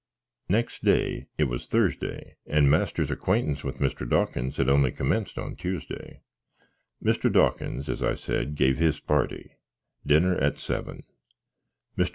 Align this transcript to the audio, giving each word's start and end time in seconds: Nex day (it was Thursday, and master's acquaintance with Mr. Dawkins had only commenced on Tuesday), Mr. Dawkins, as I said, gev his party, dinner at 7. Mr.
Nex 0.49 0.79
day 0.79 1.27
(it 1.37 1.43
was 1.43 1.67
Thursday, 1.67 2.35
and 2.47 2.71
master's 2.71 3.11
acquaintance 3.11 3.63
with 3.63 3.77
Mr. 3.77 4.09
Dawkins 4.09 4.57
had 4.57 4.67
only 4.67 4.91
commenced 4.91 5.37
on 5.37 5.55
Tuesday), 5.55 6.21
Mr. 7.05 7.31
Dawkins, 7.31 7.87
as 7.87 8.01
I 8.01 8.15
said, 8.15 8.55
gev 8.55 8.77
his 8.77 8.99
party, 8.99 9.57
dinner 10.03 10.33
at 10.37 10.57
7. 10.57 11.03
Mr. 11.99 12.09